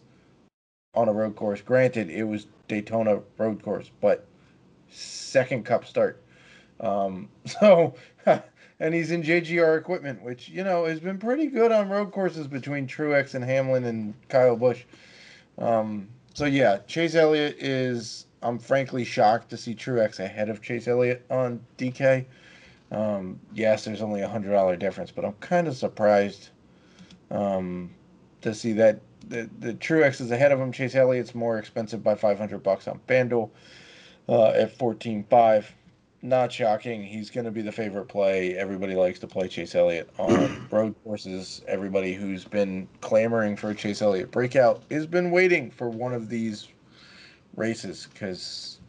[0.93, 1.59] on a road course.
[1.59, 4.25] Granted, it was Daytona road course, but
[4.89, 6.23] second Cup start.
[6.79, 7.95] Um, so,
[8.79, 12.47] and he's in JGR equipment, which you know has been pretty good on road courses
[12.47, 14.83] between Truex and Hamlin and Kyle Busch.
[15.57, 18.25] Um, so yeah, Chase Elliott is.
[18.41, 22.25] I'm frankly shocked to see Truex ahead of Chase Elliott on DK.
[22.91, 26.49] Um, yes, there's only a hundred dollar difference, but I'm kind of surprised
[27.31, 27.89] um,
[28.41, 30.71] to see that the the Truex is ahead of him.
[30.71, 33.49] Chase Elliott's more expensive by 500 bucks on FanDuel
[34.29, 35.65] uh, at 14.5.
[36.23, 37.03] Not shocking.
[37.03, 38.55] He's going to be the favorite play.
[38.55, 41.61] Everybody likes to play Chase Elliott on road courses.
[41.67, 46.29] Everybody who's been clamoring for a Chase Elliott breakout has been waiting for one of
[46.29, 46.69] these
[47.57, 48.79] races because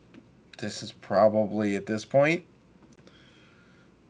[0.58, 2.44] this is probably at this point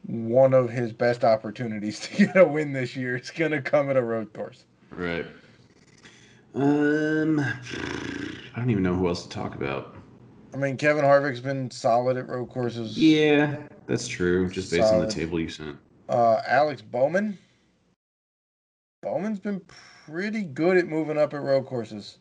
[0.07, 3.17] one of his best opportunities to get a win this year.
[3.17, 4.65] It's going to come at a road course.
[4.91, 5.27] Right.
[6.55, 9.94] Um, I don't even know who else to talk about.
[10.55, 12.97] I mean, Kevin Harvick's been solid at road courses.
[12.97, 14.49] Yeah, that's true.
[14.49, 15.03] Just based solid.
[15.03, 15.77] on the table you sent.
[16.09, 17.37] Uh, Alex Bowman.
[19.03, 19.61] Bowman's been
[20.07, 22.19] pretty good at moving up at road courses.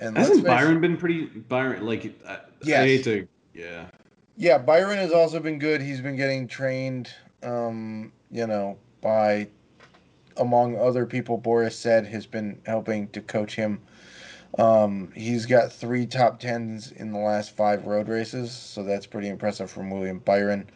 [0.00, 2.04] And hasn't Byron been pretty Byron like?
[2.26, 2.82] I, yes.
[2.82, 3.86] I hate to, yeah.
[4.36, 5.80] Yeah, Byron has also been good.
[5.80, 7.10] He's been getting trained,
[7.42, 9.48] um, you know, by
[10.36, 11.38] among other people.
[11.38, 13.80] Boris Said has been helping to coach him.
[14.58, 19.28] Um, he's got three top tens in the last five road races, so that's pretty
[19.28, 20.68] impressive from William Byron.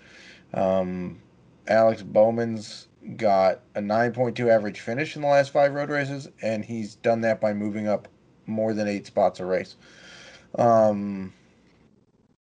[0.52, 1.20] Um,
[1.66, 6.94] Alex Bowman's got a 9.2 average finish in the last five road races, and he's
[6.96, 8.08] done that by moving up
[8.46, 9.76] more than eight spots a race.
[10.56, 11.32] Um,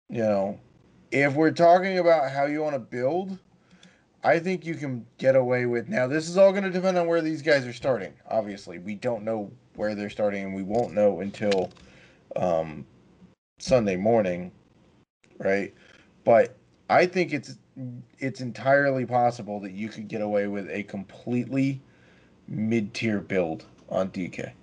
[0.10, 0.60] you know,
[1.12, 3.38] if we're talking about how you want to build,
[4.26, 5.88] I think you can get away with.
[5.88, 8.12] Now, this is all going to depend on where these guys are starting.
[8.28, 11.70] Obviously, we don't know where they're starting, and we won't know until
[12.36, 12.88] um,
[13.60, 14.52] Sunday morning,
[15.38, 15.76] right?
[16.24, 16.58] But
[16.90, 17.58] I think it's
[18.18, 21.80] it's entirely possible that you could get away with a completely
[22.48, 24.54] mid-tier build on DK.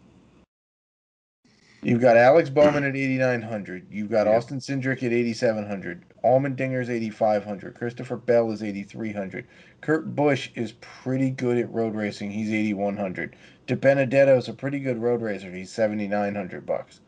[1.84, 3.88] You've got Alex Bowman at 8,900.
[3.90, 4.36] You've got yeah.
[4.36, 6.04] Austin Cindric at 8,700.
[6.22, 7.74] Allmendinger's 8,500.
[7.74, 9.48] Christopher Bell is 8,300.
[9.80, 12.30] Kurt Busch is pretty good at road racing.
[12.30, 13.34] He's 8,100.
[13.66, 15.50] DiBenedetto is a pretty good road racer.
[15.50, 17.00] He's 7,900 bucks.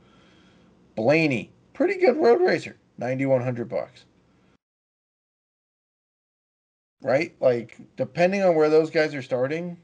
[0.96, 2.76] Blaney, pretty good road racer.
[2.98, 4.06] 9,100 bucks.
[7.00, 7.32] Right?
[7.38, 9.76] Like, depending on where those guys are starting,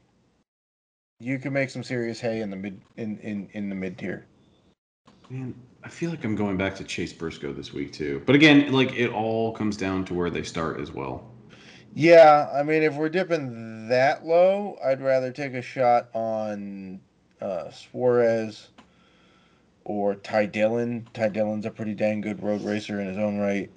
[1.21, 4.25] you can make some serious hay in the mid in, in, in the mid tier.
[5.31, 8.21] Man, I feel like I'm going back to Chase Briscoe this week too.
[8.25, 11.31] But again, like it all comes down to where they start as well.
[11.93, 16.99] Yeah, I mean, if we're dipping that low, I'd rather take a shot on
[17.39, 18.71] uh, Suarez
[19.85, 21.07] or Ty Dillon.
[21.13, 23.71] Ty Dillon's a pretty dang good road racer in his own right.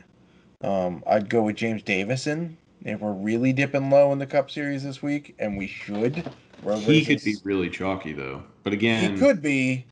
[0.61, 4.83] Um, I'd go with James Davison if we're really dipping low in the Cup Series
[4.83, 6.29] this week, and we should.
[6.65, 7.07] Road he races.
[7.07, 9.87] could be really chalky though, but again, he could be.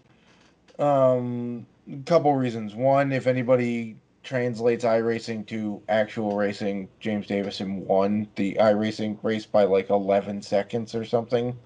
[0.78, 1.66] Um,
[2.06, 2.74] couple reasons.
[2.74, 9.64] One, if anybody translates iRacing to actual racing, James Davison won the iRacing race by
[9.64, 11.56] like 11 seconds or something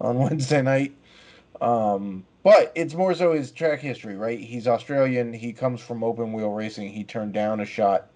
[0.00, 0.94] on Wednesday night.
[1.60, 4.38] Um, but it's more so his track history, right?
[4.38, 5.32] He's Australian.
[5.32, 6.88] He comes from open wheel racing.
[6.88, 8.10] He turned down a shot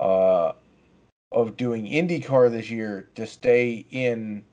[0.00, 0.52] uh,
[1.30, 4.44] of doing IndyCar this year to stay in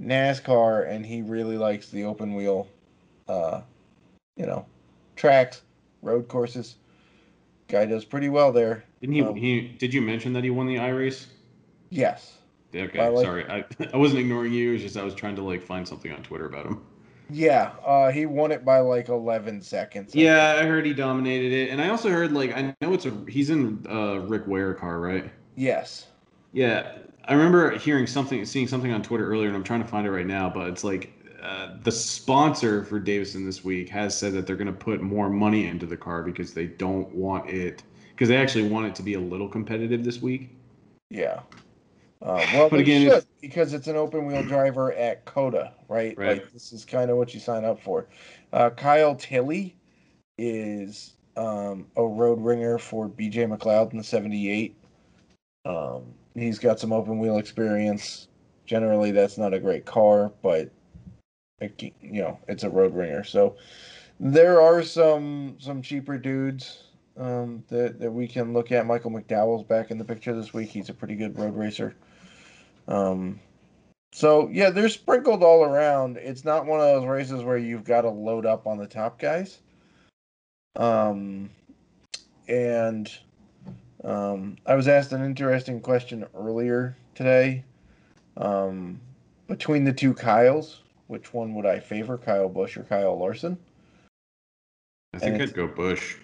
[0.00, 2.66] NASCAR, and he really likes the open wheel,
[3.28, 3.60] uh,
[4.36, 4.66] you know,
[5.16, 5.62] tracks,
[6.02, 6.76] road courses.
[7.68, 8.84] Guy does pretty well there.
[9.00, 9.22] Didn't he?
[9.22, 11.26] Um, he did you mention that he won the iRace?
[11.90, 12.38] Yes.
[12.74, 13.44] Okay, like, sorry.
[13.48, 14.74] I, I wasn't ignoring you.
[14.74, 16.82] It's just I was trying to like find something on Twitter about him.
[17.30, 20.14] Yeah, uh, he won it by like 11 seconds.
[20.14, 20.64] I yeah, think.
[20.64, 23.50] I heard he dominated it, and I also heard like I know it's a he's
[23.50, 25.30] in uh, Rick Ware car, right?
[25.54, 26.08] Yes.
[26.52, 30.06] Yeah, I remember hearing something, seeing something on Twitter earlier, and I'm trying to find
[30.06, 30.50] it right now.
[30.50, 31.12] But it's like
[31.42, 35.28] uh, the sponsor for Davison this week has said that they're going to put more
[35.28, 39.02] money into the car because they don't want it because they actually want it to
[39.02, 40.50] be a little competitive this week.
[41.10, 41.40] Yeah.
[42.20, 46.16] Uh, well, but again, should, because it's an open wheel driver at COTA, right?
[46.16, 46.42] right?
[46.42, 48.06] Like this is kind of what you sign up for.
[48.52, 49.74] Uh, Kyle Tilley
[50.38, 54.76] is um, a road ringer for BJ McLeod in the '78.
[55.64, 58.28] Um, he's got some open wheel experience.
[58.66, 60.70] Generally, that's not a great car, but
[61.78, 63.24] you know, it's a road ringer.
[63.24, 63.56] So
[64.20, 66.84] there are some some cheaper dudes
[67.16, 68.86] um, that that we can look at.
[68.86, 70.68] Michael McDowell's back in the picture this week.
[70.68, 71.94] He's a pretty good road racer.
[72.88, 73.40] Um,
[74.12, 76.18] so yeah, they're sprinkled all around.
[76.18, 79.18] It's not one of those races where you've got to load up on the top
[79.18, 79.60] guys.
[80.76, 81.50] Um,
[82.48, 83.10] and
[84.04, 87.64] um, I was asked an interesting question earlier today.
[88.36, 89.00] Um,
[89.46, 93.58] between the two Kyles, which one would I favor, Kyle Busch or Kyle Larson?
[95.14, 96.16] I think I'd go Busch.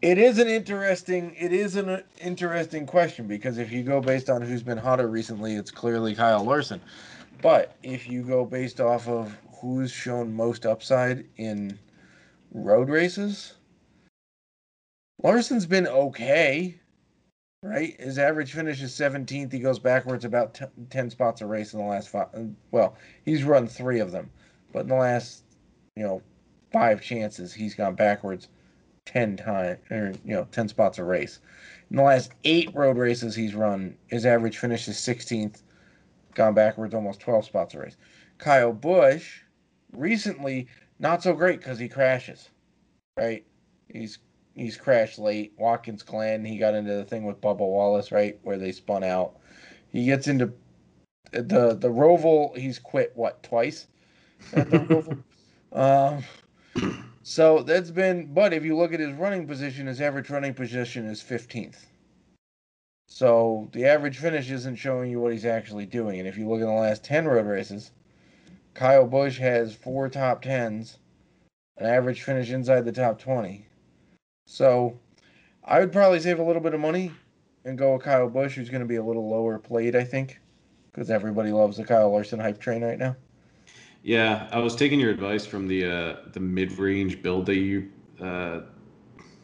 [0.00, 4.30] It is an interesting it is an uh, interesting question because if you go based
[4.30, 6.80] on who's been hotter recently, it's clearly Kyle Larson.
[7.42, 11.78] But if you go based off of who's shown most upside in
[12.52, 13.54] road races,
[15.22, 16.78] Larson's been okay,
[17.62, 18.00] right?
[18.00, 19.52] His average finish is 17th.
[19.52, 22.28] He goes backwards about t- 10 spots a race in the last five.
[22.34, 24.30] Uh, well, he's run three of them,
[24.72, 25.44] but in the last,
[25.96, 26.22] you know,
[26.72, 28.48] five chances, he's gone backwards
[29.06, 31.40] 10 times, or, you know, 10 spots a race.
[31.90, 35.62] In the last eight road races he's run, his average finish is 16th,
[36.34, 37.96] gone backwards almost 12 spots a race.
[38.36, 39.40] Kyle Busch,
[39.92, 40.68] recently,
[41.00, 42.50] not so great because he crashes,
[43.16, 43.44] right?
[43.88, 44.18] He's
[44.58, 45.52] he's crashed late.
[45.58, 49.36] Watkins Glen, he got into the thing with Bubba Wallace, right, where they spun out.
[49.90, 50.52] He gets into
[51.30, 52.56] the the Roval.
[52.56, 53.86] He's quit what twice?
[55.72, 56.22] um,
[57.22, 58.32] so that's been.
[58.32, 61.86] But if you look at his running position, his average running position is fifteenth.
[63.06, 66.18] So the average finish isn't showing you what he's actually doing.
[66.18, 67.90] And if you look at the last ten road races,
[68.74, 70.98] Kyle Busch has four top tens,
[71.78, 73.66] an average finish inside the top twenty.
[74.50, 74.98] So
[75.62, 77.12] I would probably save a little bit of money
[77.66, 80.40] and go with Kyle Busch, who's going to be a little lower played, I think,
[80.90, 83.14] because everybody loves the Kyle Larson hype train right now.
[84.02, 87.90] Yeah, I was taking your advice from the uh, the mid range build that you
[88.22, 88.60] uh,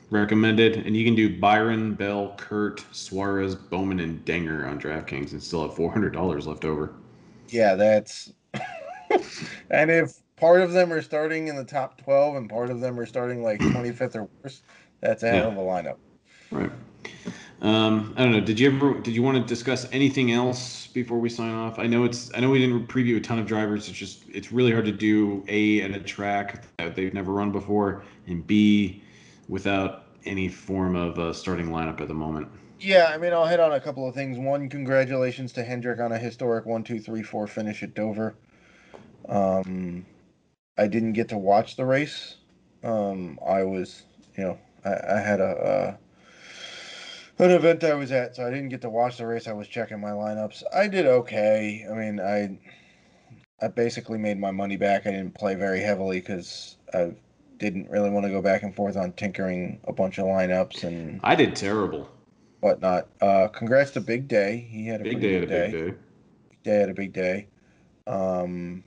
[0.08, 5.42] recommended, and you can do Byron, Bell, Kurt, Suarez, Bowman, and Denger on DraftKings, and
[5.42, 6.94] still have four hundred dollars left over.
[7.50, 8.32] Yeah, that's.
[9.70, 12.98] and if part of them are starting in the top twelve, and part of them
[12.98, 14.62] are starting like twenty fifth or worse,
[15.00, 15.52] that's a hell yeah.
[15.52, 15.96] of a lineup.
[16.50, 16.70] Right.
[17.60, 18.40] Um, I don't know.
[18.40, 19.00] Did you ever?
[19.00, 21.78] Did you want to discuss anything else before we sign off?
[21.78, 22.30] I know it's.
[22.34, 23.88] I know we didn't preview a ton of drivers.
[23.88, 24.24] It's just.
[24.28, 28.46] It's really hard to do a at a track that they've never run before, and
[28.46, 29.02] b
[29.48, 32.48] without any form of a starting lineup at the moment.
[32.80, 34.38] Yeah, I mean, I'll hit on a couple of things.
[34.38, 38.34] One, congratulations to Hendrick on a historic one, two, three, four finish at Dover.
[39.28, 40.04] Um,
[40.76, 42.36] I didn't get to watch the race.
[42.82, 44.02] Um, I was,
[44.36, 45.98] you know, I, I had a,
[47.38, 49.48] an event I was at, so I didn't get to watch the race.
[49.48, 50.62] I was checking my lineups.
[50.72, 51.86] I did okay.
[51.90, 52.58] I mean, I
[53.60, 55.06] I basically made my money back.
[55.06, 57.12] I didn't play very heavily because I
[57.58, 61.20] didn't really want to go back and forth on tinkering a bunch of lineups and.
[61.24, 62.08] I did terrible.
[62.60, 63.08] Whatnot.
[63.20, 64.66] Uh, congrats to Big Day.
[64.70, 65.34] He had a big day.
[65.34, 65.70] Had a day.
[65.70, 65.96] big day.
[66.50, 67.48] Big day had a big day.
[68.06, 68.84] Um.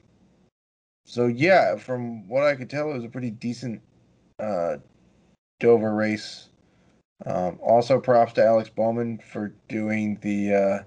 [1.05, 3.81] So yeah, from what I could tell, it was a pretty decent
[4.39, 4.77] uh,
[5.59, 6.49] Dover race.
[7.25, 10.83] Um, also, props to Alex Bowman for doing the uh,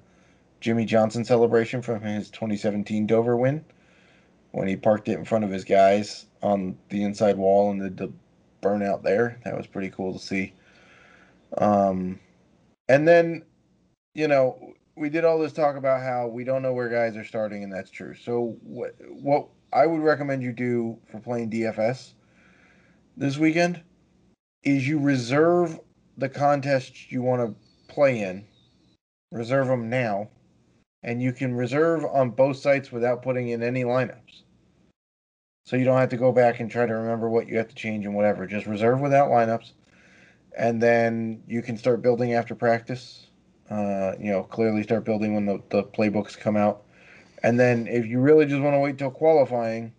[0.61, 3.65] Jimmie Johnson celebration from his 2017 Dover win
[4.53, 7.97] when he parked it in front of his guys on the inside wall and did
[7.97, 8.13] the
[8.63, 9.41] burnout there.
[9.45, 10.53] That was pretty cool to see.
[11.59, 12.21] Um,
[12.89, 13.45] and then,
[14.15, 17.25] you know, we did all this talk about how we don't know where guys are
[17.25, 18.15] starting, and that's true.
[18.15, 22.13] So, what, what I would recommend you do for playing DFS
[23.17, 23.83] this weekend
[24.63, 25.79] is you reserve
[26.17, 28.45] the contests you want to play in,
[29.33, 30.29] reserve them now,
[31.03, 34.43] and you can reserve on both sites without putting in any lineups.
[35.65, 37.75] So you don't have to go back and try to remember what you have to
[37.75, 38.47] change and whatever.
[38.47, 39.73] Just reserve without lineups,
[40.57, 43.27] and then you can start building after practice.
[43.71, 46.83] Uh, you know, clearly start building when the, the playbooks come out.
[47.45, 49.93] And then if you really just want to wait till qualifying,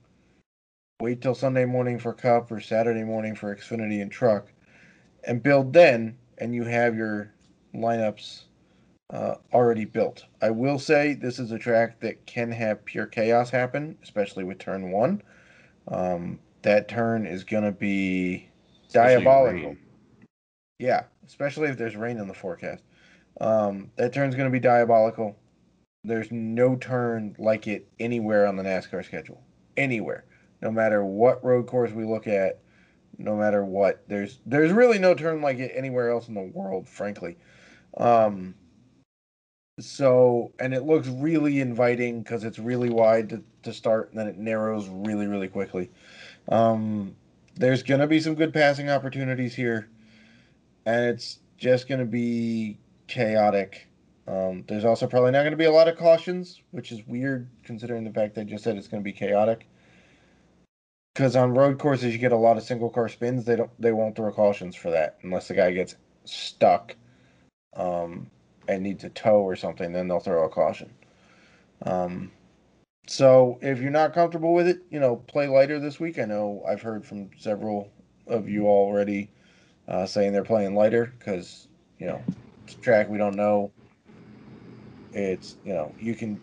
[1.02, 4.54] wait till Sunday morning for Cup or Saturday morning for Xfinity and Truck,
[5.24, 7.34] and build then, and you have your
[7.74, 8.44] lineups
[9.12, 10.26] uh, already built.
[10.42, 14.60] I will say this is a track that can have pure chaos happen, especially with
[14.60, 15.24] turn one.
[15.88, 18.48] Um, that turn is going to be
[18.88, 19.70] especially diabolical.
[19.70, 19.78] Rain.
[20.78, 22.84] Yeah, especially if there's rain in the forecast.
[23.40, 25.36] Um, that turn's going to be diabolical.
[26.04, 29.42] There's no turn like it anywhere on the NASCAR schedule.
[29.78, 30.26] Anywhere
[30.62, 32.60] no matter what road course we look at,
[33.18, 34.04] no matter what.
[34.08, 37.38] There's there's really no turn like it anywhere else in the world, frankly.
[37.98, 38.56] Um,
[39.80, 44.28] so and it looks really inviting because it's really wide to, to start and then
[44.28, 45.90] it narrows really really quickly.
[46.50, 47.16] Um,
[47.56, 49.90] there's gonna be some good passing opportunities here,
[50.86, 53.88] and it's just gonna be chaotic.
[54.28, 57.50] Um, there's also probably not going to be a lot of cautions, which is weird
[57.64, 59.68] considering the fact that I just said it's going to be chaotic
[61.22, 63.46] because on road courses you get a lot of single car spins.
[63.46, 65.96] They don't they won't throw cautions for that unless the guy gets
[66.26, 66.96] stuck
[67.76, 68.32] um,
[68.68, 69.92] and needs a tow or something.
[69.92, 70.90] Then they'll throw a caution.
[71.84, 72.32] Um,
[73.06, 76.18] so if you're not comfortable with it, you know, play lighter this week.
[76.18, 77.92] I know I've heard from several
[78.26, 79.30] of you already
[79.88, 81.68] uh, saying they're playing lighter because
[82.00, 82.24] you know
[82.82, 83.72] track we don't know.
[85.14, 86.42] It's you know you can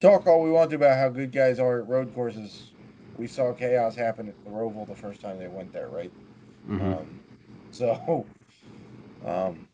[0.00, 2.71] talk all we want about how good guys are at road courses.
[3.18, 6.12] We saw chaos happen at the Roval the first time they went there, right?
[6.68, 6.98] Mhm.
[6.98, 7.20] Um,
[7.70, 8.26] so,
[9.24, 9.68] um,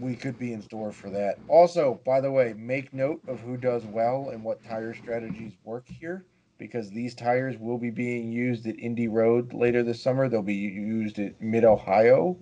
[0.00, 1.38] we could be in store for that.
[1.48, 5.88] Also, by the way, make note of who does well and what tire strategies work
[5.88, 6.24] here,
[6.58, 10.28] because these tires will be being used at Indy Road later this summer.
[10.28, 12.36] They'll be used at Mid Ohio.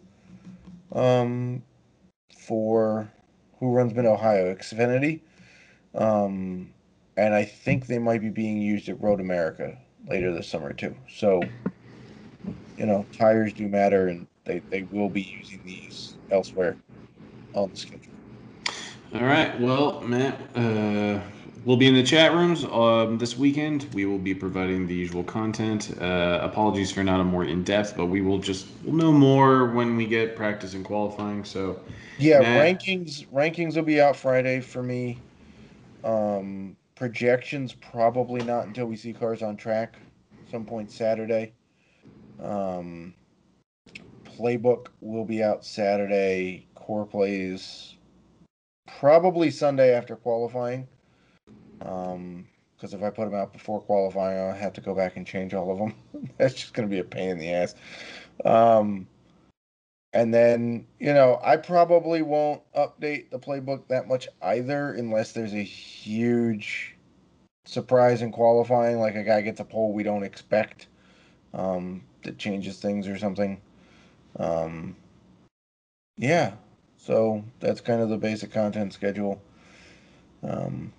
[0.93, 1.62] Um,
[2.36, 3.11] for
[3.59, 4.55] who runs Mid Ohio?
[4.55, 5.20] Xfinity.
[5.95, 6.72] Um,
[7.16, 10.96] and I think they might be being used at Road America later this summer too.
[11.09, 11.42] So,
[12.76, 16.78] you know, tires do matter, and they, they will be using these elsewhere
[17.55, 18.14] on the schedule.
[19.14, 19.59] All right.
[19.61, 21.20] Well, Matt, uh,
[21.64, 23.88] we'll be in the chat rooms um, this weekend.
[23.94, 25.96] We will be providing the usual content.
[26.01, 29.66] Uh, apologies for not a more in depth, but we will just we'll know more
[29.72, 31.44] when we get practice and qualifying.
[31.44, 31.80] So,
[32.18, 32.44] Yeah, Nah.
[32.44, 35.24] rankings rankings will be out Friday for me.
[36.05, 39.96] Um, projections probably not until we see cars on track,
[40.51, 41.55] some point Saturday.
[42.38, 43.14] Um,
[44.24, 46.66] playbook will be out Saturday.
[46.74, 47.96] Core plays
[48.98, 50.86] probably Sunday after qualifying.
[51.80, 52.46] Um,
[52.76, 55.55] because if I put them out before qualifying, I'll have to go back and change
[55.55, 55.94] all of them.
[56.38, 57.74] That's just going to be a pain in the ass.
[58.44, 59.07] Um,
[60.12, 65.54] and then, you know, I probably won't update the playbook that much either unless there's
[65.54, 66.96] a huge
[67.64, 70.88] surprise in qualifying, like a guy gets a pole we don't expect
[71.54, 73.61] um, that changes things or something.
[74.36, 74.96] Um,
[76.16, 76.54] yeah,
[76.96, 79.40] so that's kind of the basic content schedule.
[80.42, 80.92] Um,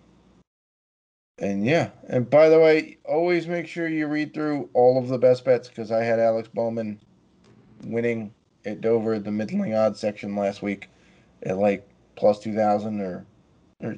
[1.37, 5.17] and yeah, and by the way, always make sure you read through all of the
[5.17, 6.99] best bets because I had Alex Bowman
[7.83, 8.33] winning
[8.65, 10.89] at Dover the middling odds section last week
[11.43, 13.25] at like plus two thousand or
[13.81, 13.95] or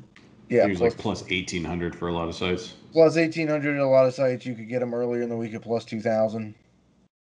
[0.50, 2.74] yeah he was plus, like plus eighteen hundred for a lot of sites.
[2.92, 4.46] plus eighteen hundred at a lot of sites.
[4.46, 6.56] You could get him earlier in the week at plus two thousand,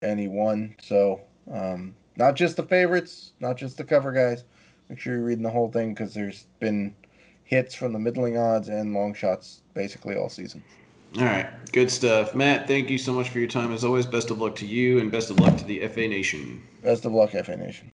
[0.02, 0.74] and he won.
[0.82, 1.20] So
[1.52, 4.44] um, not just the favorites, not just the cover guys.
[4.88, 6.94] Make sure you're reading the whole thing because there's been
[7.44, 10.62] hits from the middling odds and long shots basically all season.
[11.16, 12.68] All right, good stuff, Matt.
[12.68, 14.04] Thank you so much for your time as always.
[14.04, 16.62] Best of luck to you, and best of luck to the FA Nation.
[16.82, 17.86] Best of luck, FA Nation.